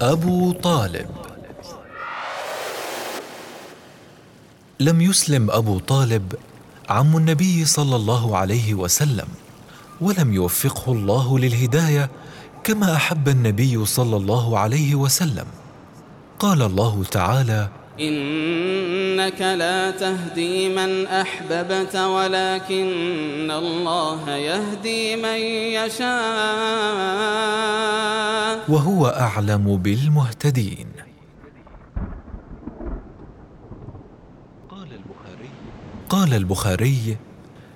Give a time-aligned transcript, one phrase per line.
[0.00, 1.06] أبو طالب.
[4.80, 6.32] لم يسلم أبو طالب
[6.88, 9.28] عم النبي صلى الله عليه وسلم
[10.00, 12.10] ولم يوفقه الله للهداية
[12.64, 15.46] كما أحب النبي صلى الله عليه وسلم.
[16.38, 17.68] قال الله تعالى
[18.00, 25.38] إنك لا تهدي من أحببت ولكن الله يهدي من
[25.76, 27.79] يشاء.
[28.70, 30.88] وهو أعلم بالمهتدين.
[36.08, 37.16] قال البخاري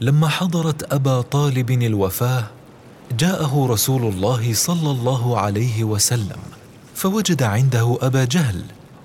[0.00, 2.44] لما حضرت أبا طالب الوفاة
[3.18, 6.40] جاءه رسول الله صلى الله عليه وسلم
[6.94, 8.64] فوجد عنده أبا جهل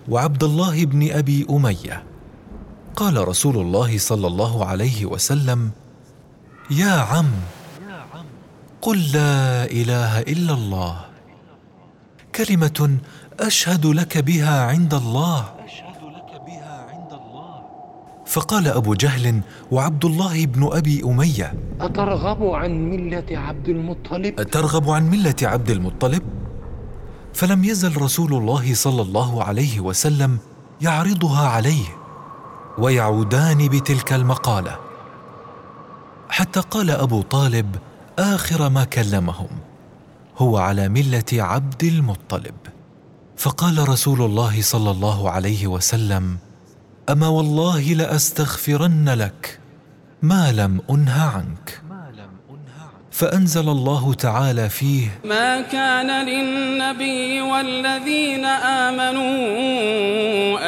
[0.09, 2.03] وعبد الله بن أبي أمية.
[2.95, 5.71] قال رسول الله صلى الله عليه وسلم
[6.71, 7.31] يا عم
[8.81, 11.12] قل لا إله إلا الله.
[12.35, 12.97] كلمة
[13.39, 15.45] أشهد لك بها عند الله.
[18.25, 25.09] فقال أبو جهل وعبد الله بن أبي أمية أترغب عن ملة عبد المطلب؟ أترغب عن
[25.09, 26.23] ملة عبد المطلب؟
[27.33, 30.37] فلم يزل رسول الله صلى الله عليه وسلم
[30.81, 31.85] يعرضها عليه
[32.77, 34.75] ويعودان بتلك المقالة.
[36.29, 37.75] حتى قال أبو طالب
[38.19, 39.62] آخر ما كلمهم.
[40.37, 42.55] هو على ملة عبد المطلب.
[43.37, 46.37] فقال رسول الله صلى الله عليه وسلم
[47.09, 49.59] أما والله لأستغفرن لك
[50.21, 51.81] ما لم أنه عنك.
[53.13, 59.23] فأنزل الله تعالى فيه ما كان للنبي والذين آمنوا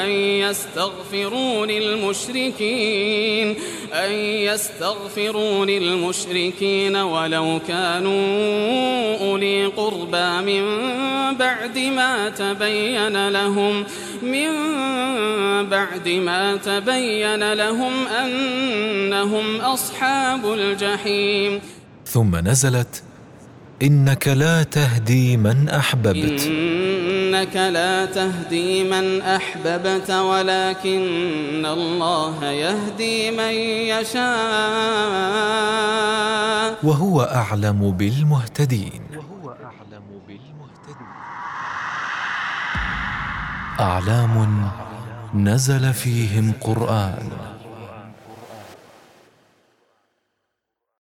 [0.04, 3.56] أن يستغفروا للمشركين
[3.94, 10.64] أن يستغفروا للمشركين ولو كانوا أولي قربى من
[11.38, 13.86] بعد ما تبين لهم
[14.22, 14.50] من
[15.70, 21.62] بعد ما تبين لهم أنهم أصحاب الجحيم.
[22.16, 23.04] ثم نزلت
[23.82, 26.42] إنك لا تهدي من أحببت.
[26.48, 33.54] إنك لا تهدي من أحببت ولكن الله يهدي من
[33.92, 34.26] يشاء.
[36.84, 39.02] وهو أعلم بالمهتدين.
[43.80, 44.70] أعلام
[45.34, 47.30] نزل فيهم قرآن.